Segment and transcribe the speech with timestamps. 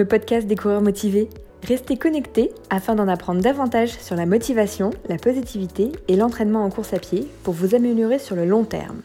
[0.00, 1.28] le podcast des coureurs motivés.
[1.62, 6.94] Restez connectés afin d'en apprendre davantage sur la motivation, la positivité et l'entraînement en course
[6.94, 9.02] à pied pour vous améliorer sur le long terme.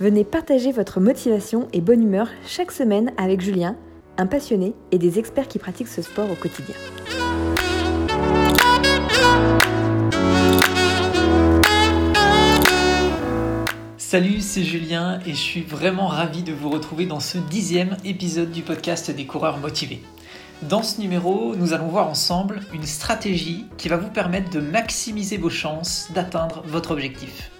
[0.00, 3.74] Venez partager votre motivation et bonne humeur chaque semaine avec Julien,
[4.18, 6.74] un passionné et des experts qui pratiquent ce sport au quotidien.
[13.96, 18.52] Salut, c'est Julien et je suis vraiment ravi de vous retrouver dans ce dixième épisode
[18.52, 20.02] du podcast des coureurs motivés.
[20.62, 25.36] Dans ce numéro, nous allons voir ensemble une stratégie qui va vous permettre de maximiser
[25.36, 27.50] vos chances d'atteindre votre objectif.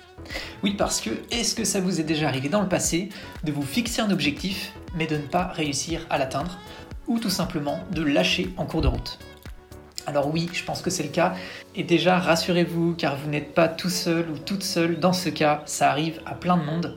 [0.62, 3.11] Oui, parce que est-ce que ça vous est déjà arrivé dans le passé
[3.43, 6.59] de vous fixer un objectif mais de ne pas réussir à l'atteindre
[7.07, 9.19] ou tout simplement de lâcher en cours de route?
[10.07, 11.35] Alors oui, je pense que c'est le cas.
[11.74, 15.63] Et déjà, rassurez-vous, car vous n'êtes pas tout seul ou toute seule dans ce cas,
[15.66, 16.97] ça arrive à plein de monde.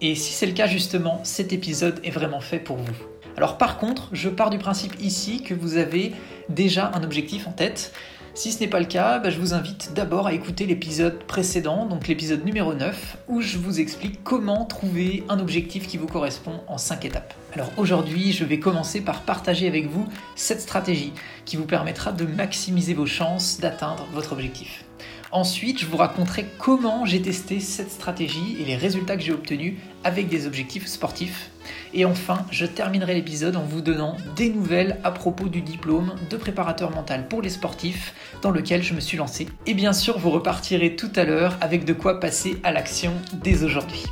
[0.00, 3.15] Et si c'est le cas justement, cet épisode est vraiment fait pour vous.
[3.36, 6.12] Alors par contre, je pars du principe ici que vous avez
[6.48, 7.92] déjà un objectif en tête.
[8.34, 11.86] Si ce n'est pas le cas, bah, je vous invite d'abord à écouter l'épisode précédent,
[11.86, 16.60] donc l'épisode numéro 9, où je vous explique comment trouver un objectif qui vous correspond
[16.66, 17.32] en 5 étapes.
[17.54, 21.14] Alors aujourd'hui, je vais commencer par partager avec vous cette stratégie
[21.46, 24.84] qui vous permettra de maximiser vos chances d'atteindre votre objectif.
[25.32, 29.74] Ensuite, je vous raconterai comment j'ai testé cette stratégie et les résultats que j'ai obtenus
[30.04, 31.50] avec des objectifs sportifs.
[31.92, 36.36] Et enfin, je terminerai l'épisode en vous donnant des nouvelles à propos du diplôme de
[36.36, 39.48] préparateur mental pour les sportifs dans lequel je me suis lancé.
[39.66, 43.64] Et bien sûr, vous repartirez tout à l'heure avec de quoi passer à l'action dès
[43.64, 44.04] aujourd'hui.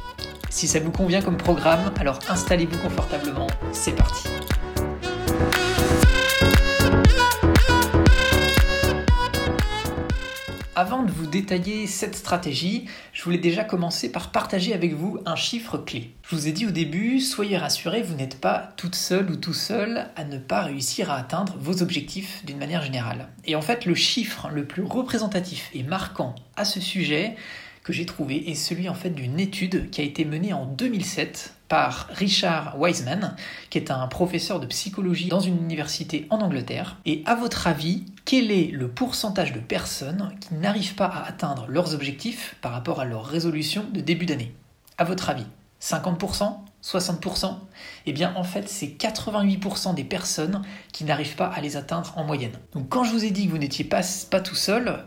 [0.50, 4.28] Si ça vous convient comme programme, alors installez-vous confortablement, c'est parti.
[10.76, 15.36] Avant de vous détailler cette stratégie, je voulais déjà commencer par partager avec vous un
[15.36, 16.10] chiffre clé.
[16.28, 19.54] Je vous ai dit au début, soyez rassurés, vous n'êtes pas toute seule ou tout
[19.54, 23.28] seul à ne pas réussir à atteindre vos objectifs d'une manière générale.
[23.44, 27.36] Et en fait, le chiffre le plus représentatif et marquant à ce sujet
[27.84, 31.53] que j'ai trouvé est celui en fait d'une étude qui a été menée en 2007
[31.68, 33.36] par Richard Wiseman,
[33.70, 36.98] qui est un professeur de psychologie dans une université en Angleterre.
[37.06, 41.66] Et à votre avis, quel est le pourcentage de personnes qui n'arrivent pas à atteindre
[41.68, 44.54] leurs objectifs par rapport à leur résolution de début d'année?
[44.98, 45.46] À votre avis
[45.80, 47.56] 50% 60%
[48.04, 52.24] Eh bien en fait c'est 88% des personnes qui n'arrivent pas à les atteindre en
[52.24, 52.52] moyenne.
[52.74, 55.04] Donc quand je vous ai dit que vous n'étiez pas, pas tout seul,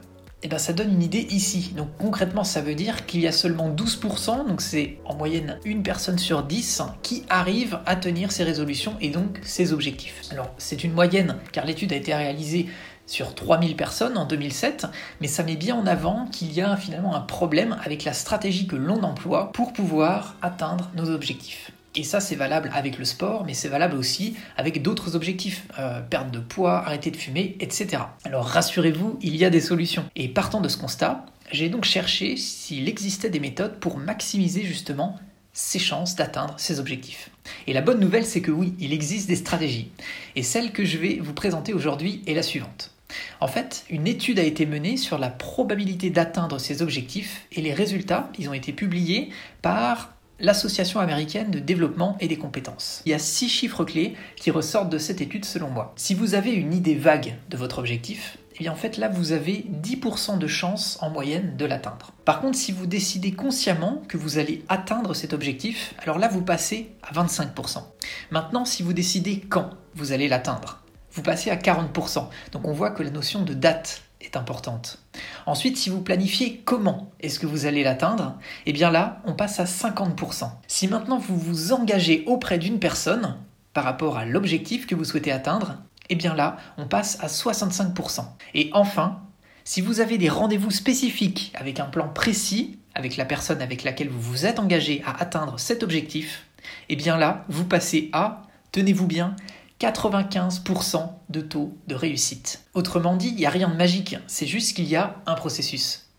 [0.48, 1.74] eh ben, ça donne une idée ici.
[1.76, 5.84] Donc concrètement, ça veut dire qu'il y a seulement 12%, donc c'est en moyenne une
[5.84, 10.22] personne sur 10 qui arrive à tenir ses résolutions et donc ses objectifs.
[10.32, 12.68] Alors c'est une moyenne car l'étude a été réalisée
[13.08, 14.88] sur 3000 personnes en 2007,
[15.20, 18.68] mais ça met bien en avant qu'il y a finalement un problème avec la stratégie
[18.68, 21.72] que l'on emploie pour pouvoir atteindre nos objectifs.
[21.98, 25.66] Et ça, c'est valable avec le sport, mais c'est valable aussi avec d'autres objectifs.
[25.80, 28.04] Euh, perte de poids, arrêter de fumer, etc.
[28.24, 30.06] Alors rassurez-vous, il y a des solutions.
[30.16, 35.20] Et partant de ce constat, j'ai donc cherché s'il existait des méthodes pour maximiser justement
[35.54, 37.32] ses chances d'atteindre ses objectifs.
[37.66, 39.90] Et la bonne nouvelle, c'est que oui, il existe des stratégies.
[40.36, 42.92] Et celle que je vais vous présenter aujourd'hui est la suivante.
[43.40, 47.74] En fait, une étude a été menée sur la probabilité d'atteindre ces objectifs et les
[47.74, 49.30] résultats, ils ont été publiés
[49.62, 53.02] par l'Association américaine de développement et des compétences.
[53.06, 55.94] Il y a six chiffres clés qui ressortent de cette étude selon moi.
[55.96, 59.08] Si vous avez une idée vague de votre objectif, et eh bien en fait là
[59.08, 62.12] vous avez 10% de chance en moyenne de l'atteindre.
[62.26, 66.42] Par contre si vous décidez consciemment que vous allez atteindre cet objectif, alors là vous
[66.42, 67.84] passez à 25%.
[68.32, 70.82] Maintenant si vous décidez quand vous allez l'atteindre,
[71.12, 72.30] vous passez à 40%.
[72.52, 75.00] Donc on voit que la notion de date est importante.
[75.46, 79.60] Ensuite, si vous planifiez comment est-ce que vous allez l'atteindre, eh bien là, on passe
[79.60, 80.50] à 50%.
[80.68, 83.38] Si maintenant vous vous engagez auprès d'une personne
[83.74, 85.78] par rapport à l'objectif que vous souhaitez atteindre,
[86.10, 88.26] eh bien là, on passe à 65%.
[88.54, 89.22] Et enfin,
[89.64, 94.10] si vous avez des rendez-vous spécifiques avec un plan précis avec la personne avec laquelle
[94.10, 96.48] vous vous êtes engagé à atteindre cet objectif,
[96.90, 98.42] eh bien là, vous passez à,
[98.72, 99.36] tenez-vous bien,
[99.80, 102.64] 95% de taux de réussite.
[102.74, 106.10] Autrement dit, il n'y a rien de magique, c'est juste qu'il y a un processus.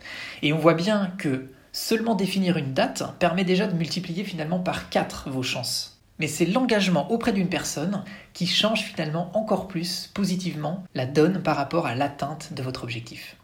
[0.43, 4.91] Et on voit bien que seulement définir une date permet déjà de multiplier finalement par
[4.91, 6.01] 4 vos chances.
[6.21, 11.57] Mais c'est l'engagement auprès d'une personne qui change finalement encore plus positivement la donne par
[11.57, 13.37] rapport à l'atteinte de votre objectif.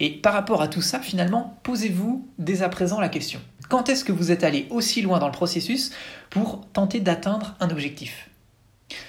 [0.00, 3.40] Et par rapport à tout ça, finalement, posez-vous dès à présent la question.
[3.68, 5.92] Quand est-ce que vous êtes allé aussi loin dans le processus
[6.30, 8.29] pour tenter d'atteindre un objectif?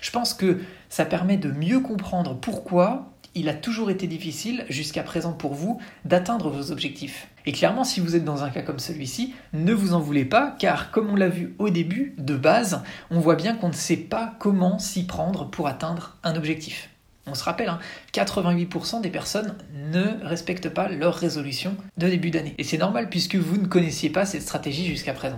[0.02, 5.04] Je pense que ça permet de mieux comprendre pourquoi il a toujours été difficile jusqu'à
[5.04, 7.28] présent pour vous d'atteindre vos objectifs.
[7.46, 10.56] Et clairement, si vous êtes dans un cas comme celui-ci, ne vous en voulez pas,
[10.60, 13.98] car comme on l'a vu au début, de base, on voit bien qu'on ne sait
[13.98, 16.90] pas comment s'y prendre pour atteindre un objectif.
[17.28, 17.72] On se rappelle,
[18.14, 19.56] 88% hein, des personnes
[19.92, 22.56] ne respectent pas leur résolution de début d'année.
[22.58, 25.38] Et c'est normal puisque vous ne connaissiez pas cette stratégie jusqu'à présent.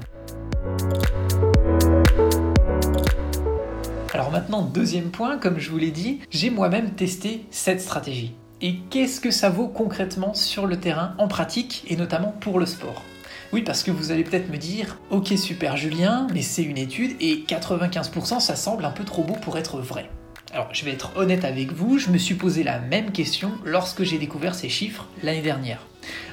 [4.34, 8.34] Maintenant, deuxième point, comme je vous l'ai dit, j'ai moi-même testé cette stratégie.
[8.62, 12.66] Et qu'est-ce que ça vaut concrètement sur le terrain en pratique et notamment pour le
[12.66, 13.04] sport?
[13.52, 17.12] Oui, parce que vous allez peut-être me dire, ok super Julien, mais c'est une étude
[17.22, 20.10] et 95% ça semble un peu trop beau pour être vrai.
[20.54, 24.04] Alors, je vais être honnête avec vous, je me suis posé la même question lorsque
[24.04, 25.80] j'ai découvert ces chiffres l'année dernière.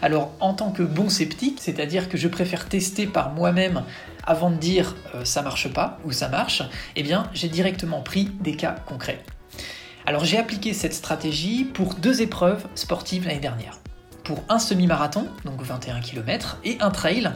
[0.03, 3.83] Alors, en tant que bon sceptique, c'est-à-dire que je préfère tester par moi-même
[4.25, 6.63] avant de dire euh, ça marche pas ou ça marche,
[6.97, 9.23] eh bien, j'ai directement pris des cas concrets.
[10.05, 13.80] Alors, j'ai appliqué cette stratégie pour deux épreuves sportives l'année dernière.
[14.31, 17.33] Pour un semi-marathon, donc 21 km, et un trail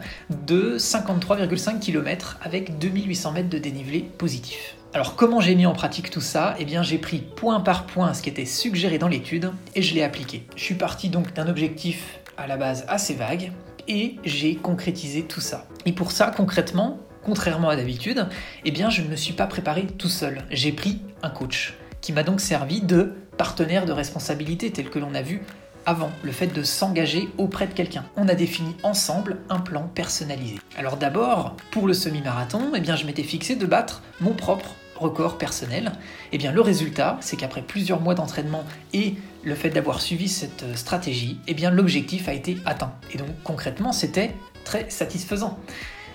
[0.47, 4.77] de 53,5 km avec 2800 mètres de dénivelé positif.
[4.93, 6.55] Alors comment j'ai mis en pratique tout ça?
[6.61, 9.93] Eh bien j'ai pris point par point ce qui était suggéré dans l'étude et je
[9.93, 10.47] l'ai appliqué.
[10.55, 13.51] Je suis parti donc d'un objectif à la base assez vague
[13.89, 15.67] et j'ai concrétisé tout ça.
[15.87, 18.29] Et pour ça concrètement, contrairement à d'habitude,
[18.65, 20.45] eh bien je ne me suis pas préparé tout seul.
[20.53, 25.17] J'ai pris un coach qui m'a donc servi de partenaire de responsabilité tel que l'on
[25.17, 25.43] a vu
[25.87, 28.05] avant, le fait de s'engager auprès de quelqu'un.
[28.17, 30.59] On a défini ensemble un plan personnalisé.
[30.77, 35.39] Alors d'abord, pour le semi-marathon, eh bien je m'étais fixé de battre mon propre record
[35.39, 35.93] personnel,
[36.33, 40.63] eh bien le résultat, c'est qu'après plusieurs mois d'entraînement et le fait d'avoir suivi cette
[40.63, 42.93] euh, stratégie, eh bien l'objectif a été atteint.
[43.13, 44.35] Et donc concrètement, c'était
[44.65, 45.59] très satisfaisant.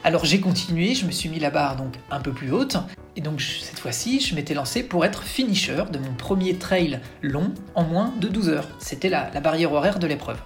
[0.04, 2.78] Alors j'ai continué, je me suis mis la barre donc un peu plus haute,
[3.20, 7.54] et donc cette fois-ci, je m'étais lancé pour être finisher de mon premier trail long
[7.76, 8.70] en moins de 12 heures.
[8.80, 10.38] C'était la, barrière horaire de l'épreuve.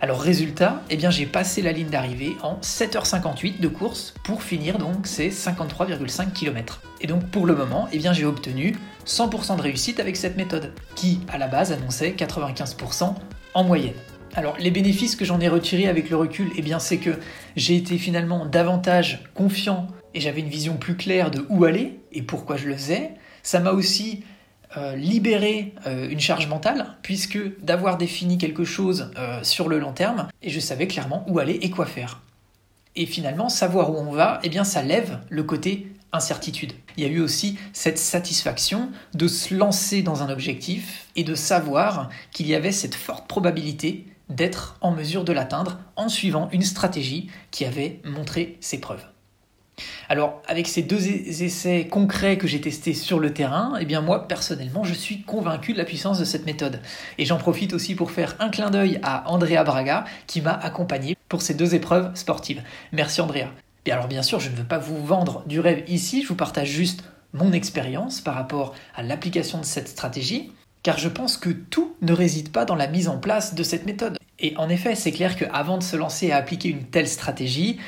[0.00, 4.78] Alors résultat, eh bien j'ai passé la ligne d'arrivée en 7h58 de course pour finir
[4.78, 6.80] donc ces 53,5 km.
[7.02, 8.74] Et donc pour le moment, eh bien j'ai obtenu
[9.06, 13.16] 100% de réussite avec cette méthode, qui à la base annonçait 95%
[13.52, 13.92] en moyenne.
[14.32, 17.18] Alors les bénéfices que j'en ai retirés avec le recul, eh bien c'est que
[17.54, 22.22] j'ai été finalement davantage confiant et j'avais une vision plus claire de où aller et
[22.22, 23.12] pourquoi je le faisais.
[23.42, 24.24] Ça m'a aussi
[24.76, 29.92] euh, libérer euh, une charge mentale, puisque d'avoir défini quelque chose euh, sur le long
[29.92, 32.22] terme, et je savais clairement où aller et quoi faire.
[32.96, 36.72] Et finalement, savoir où on va, eh bien, ça lève le côté incertitude.
[36.96, 41.34] Il y a eu aussi cette satisfaction de se lancer dans un objectif et de
[41.34, 46.62] savoir qu'il y avait cette forte probabilité d'être en mesure de l'atteindre en suivant une
[46.62, 49.04] stratégie qui avait montré ses preuves.
[50.08, 54.28] Alors, avec ces deux essais concrets que j'ai testés sur le terrain, eh bien moi,
[54.28, 56.80] personnellement, je suis convaincu de la puissance de cette méthode.
[57.18, 61.16] Et j'en profite aussi pour faire un clin d'œil à Andrea Braga, qui m'a accompagné
[61.28, 62.62] pour ces deux épreuves sportives.
[62.92, 63.48] Merci Andrea.
[63.86, 66.36] Et alors, bien sûr, je ne veux pas vous vendre du rêve ici, je vous
[66.36, 70.52] partage juste mon expérience par rapport à l'application de cette stratégie,
[70.82, 73.86] car je pense que tout ne réside pas dans la mise en place de cette
[73.86, 74.18] méthode.
[74.38, 77.78] Et en effet, c'est clair qu'avant de se lancer à appliquer une telle stratégie,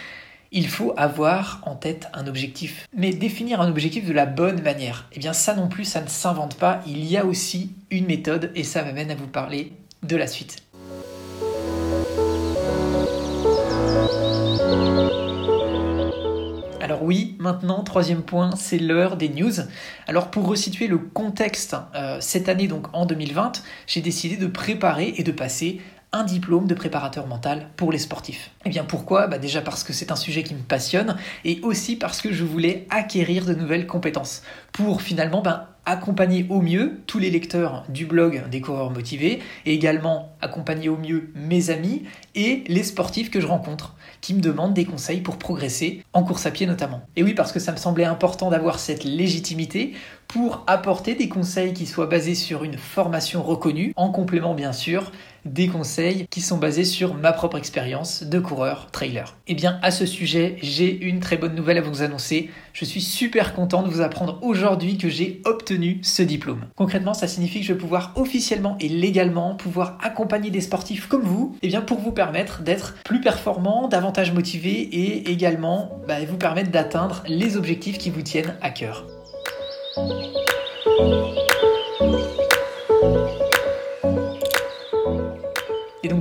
[0.54, 2.86] il faut avoir en tête un objectif.
[2.96, 6.08] Mais définir un objectif de la bonne manière, eh bien ça non plus, ça ne
[6.08, 6.80] s'invente pas.
[6.86, 9.72] Il y a aussi une méthode et ça m'amène à vous parler
[10.04, 10.62] de la suite.
[16.80, 19.54] Alors oui, maintenant, troisième point, c'est l'heure des news.
[20.06, 25.14] Alors pour resituer le contexte, euh, cette année, donc en 2020, j'ai décidé de préparer
[25.16, 25.80] et de passer
[26.14, 28.52] un diplôme de préparateur mental pour les sportifs.
[28.64, 29.26] Et eh bien pourquoi?
[29.26, 32.44] Bah Déjà parce que c'est un sujet qui me passionne et aussi parce que je
[32.44, 34.42] voulais acquérir de nouvelles compétences
[34.72, 39.74] pour finalement ben, accompagner au mieux tous les lecteurs du blog des coureurs motivés et
[39.74, 44.74] également accompagner au mieux mes amis et les sportifs que je rencontre qui me demandent
[44.74, 47.02] des conseils pour progresser en course à pied notamment.
[47.16, 49.92] Et oui parce que ça me semblait important d'avoir cette légitimité
[50.28, 55.12] pour apporter des conseils qui soient basés sur une formation reconnue en complément bien sûr
[55.44, 59.36] des conseils qui sont basés sur ma propre expérience de coureur trailer.
[59.46, 62.48] Et eh bien à ce sujet, j'ai une très bonne nouvelle à vous annoncer.
[62.72, 66.66] Je suis super content de vous apprendre aujourd'hui que j'ai obtenu ce diplôme.
[66.76, 71.22] Concrètement, ça signifie que je vais pouvoir officiellement et légalement pouvoir accompagner des sportifs comme
[71.22, 76.16] vous, et eh bien pour vous permettre d'être plus performant, davantage motivé et également bah,
[76.28, 79.04] vous permettre d'atteindre les objectifs qui vous tiennent à cœur.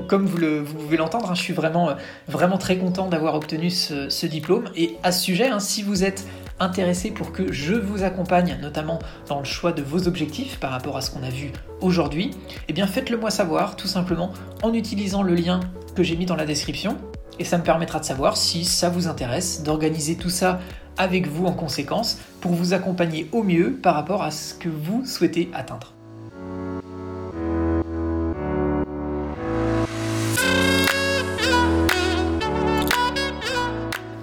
[0.07, 1.93] comme vous, le, vous pouvez l'entendre, hein, je suis vraiment, euh,
[2.27, 4.65] vraiment très content d'avoir obtenu ce, diplôme.
[4.75, 6.27] Et à ce sujet, hein, si vous êtes
[6.59, 10.97] intéressé pour que je vous accompagne, notamment dans le choix de vos objectifs par rapport
[10.97, 12.31] à ce qu'on a vu aujourd'hui,
[12.67, 14.31] eh bien faites-le moi savoir tout simplement
[14.61, 15.59] en utilisant le lien
[15.95, 16.97] que j'ai mis dans la description.
[17.39, 20.59] Et ça me permettra de savoir si ça vous intéresse, d'organiser tout ça
[20.97, 25.03] avec vous en conséquence pour vous accompagner au mieux par rapport à ce que vous
[25.05, 25.93] souhaitez atteindre.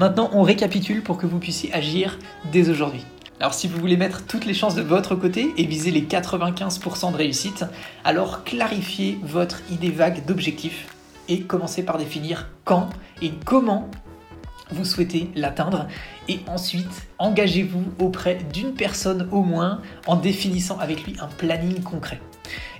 [0.00, 2.19] Maintenant, on récapitule pour que vous puissiez agir
[2.50, 3.04] dès aujourd'hui.
[3.38, 7.12] Alors si vous voulez mettre toutes les chances de votre côté et viser les 95%
[7.12, 7.66] de réussite,
[8.02, 10.87] alors clarifiez votre idée vague d'objectif
[11.28, 12.88] et commencez par définir quand
[13.21, 13.90] et comment
[14.73, 15.89] vous souhaitez l'atteindre
[16.29, 22.21] et ensuite engagez-vous auprès d'une personne au moins en définissant avec lui un planning concret.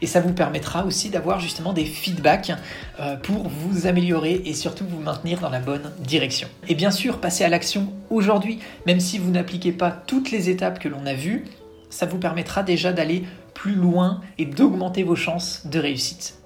[0.03, 2.53] Et ça vous permettra aussi d'avoir justement des feedbacks
[2.99, 6.49] euh, pour vous améliorer et surtout vous maintenir dans la bonne direction.
[6.69, 10.79] Et bien sûr, passer à l'action aujourd'hui, même si vous n'appliquez pas toutes les étapes
[10.79, 11.45] que l'on a vues,
[11.91, 16.37] ça vous permettra déjà d'aller plus loin et d'augmenter vos chances de réussite.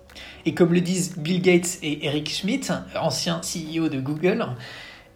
[0.46, 4.46] Et comme le disent Bill Gates et Eric Schmidt, ancien CEO de Google,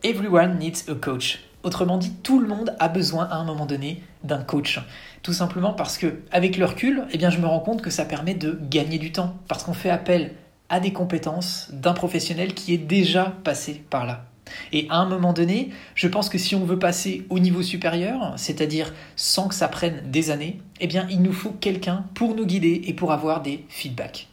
[0.05, 1.41] Everyone needs a coach.
[1.65, 4.79] Autrement dit, tout le monde a besoin à un moment donné d'un coach.
[5.25, 8.05] Tout simplement parce que, avec le recul, eh bien, je me rends compte que ça
[8.05, 9.35] permet de gagner du temps.
[9.49, 10.35] Parce qu'on fait appel
[10.69, 14.27] à des compétences d'un professionnel qui est déjà passé par là.
[14.73, 18.35] Et à un moment donné, je pense que si on veut passer au niveau supérieur,
[18.37, 22.47] c'est-à-dire sans que ça prenne des années, eh bien, il nous faut quelqu'un pour nous
[22.47, 24.29] guider et pour avoir des feedbacks.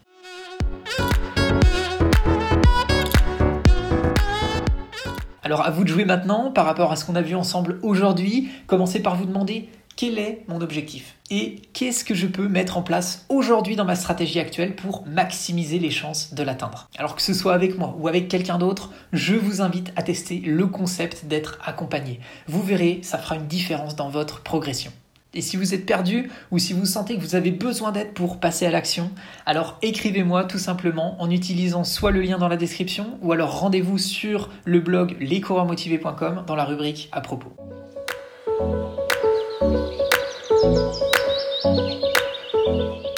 [5.45, 8.49] Alors à vous de jouer maintenant par rapport à ce qu'on a vu ensemble aujourd'hui.
[8.65, 11.17] Commencez par vous demander quel est mon objectif?
[11.29, 15.77] Et qu'est-ce que je peux mettre en place aujourd'hui dans ma stratégie actuelle pour maximiser
[15.77, 16.89] les chances de l'atteindre?
[16.97, 20.39] Alors que ce soit avec moi ou avec quelqu'un d'autre, je vous invite à tester
[20.39, 22.21] le concept d'être accompagné.
[22.47, 24.91] Vous verrez, ça fera une différence dans votre progression.
[25.35, 28.39] Et si vous êtes perdu ou si vous sentez que vous avez besoin d'aide pour
[28.39, 29.11] passer à l'action,
[29.45, 33.97] alors écrivez-moi tout simplement en utilisant soit le lien dans la description ou alors rendez-vous
[33.97, 37.51] sur le blog lescoureursmotivés.com dans la rubrique à propos.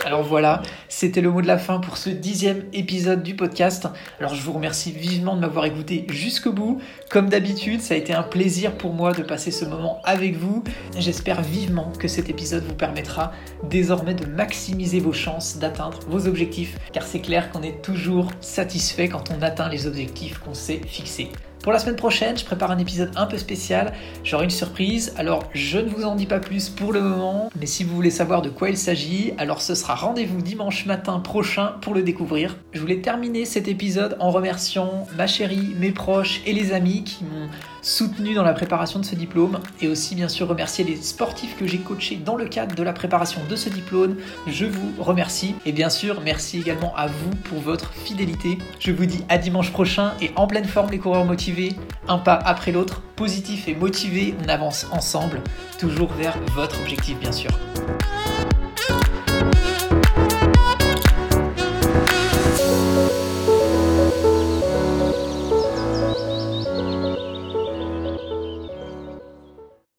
[0.07, 0.63] Alors voilà,
[0.97, 3.87] c'était le mot de la fin pour ce dixième épisode du podcast.
[4.19, 6.81] Alors je vous remercie vivement de m'avoir écouté jusqu'au bout.
[7.11, 10.63] Comme d'habitude, ça a été un plaisir pour moi de passer ce moment avec vous.
[10.97, 13.31] J'espère vivement que cet épisode vous permettra
[13.69, 19.07] désormais de maximiser vos chances d'atteindre vos objectifs, car c'est clair qu'on est toujours satisfait
[19.07, 21.29] quand on atteint les objectifs qu'on s'est fixés.
[21.67, 23.91] Pour la semaine prochaine, je prépare un épisode un peu spécial.
[24.23, 25.13] J'aurai une surprise.
[25.17, 27.51] Alors, je ne vous en dis pas plus pour le moment.
[27.59, 31.19] Mais si vous voulez savoir de quoi il s'agit, alors ce sera rendez-vous dimanche matin
[31.19, 32.55] prochain pour le découvrir.
[32.71, 37.25] Je voulais terminer cet épisode en remerciant ma chérie, mes proches et les amis qui
[37.25, 37.49] m'ont
[37.81, 41.67] soutenu dans la préparation de ce diplôme et aussi bien sûr remercier les sportifs que
[41.67, 44.17] j'ai coachés dans le cadre de la préparation de ce diplôme.
[44.47, 48.57] Je vous remercie et bien sûr merci également à vous pour votre fidélité.
[48.79, 51.75] Je vous dis à dimanche prochain et en pleine forme les coureurs motivés,
[52.07, 55.41] un pas après l'autre, positif et motivé, on avance ensemble,
[55.79, 57.51] toujours vers votre objectif bien sûr.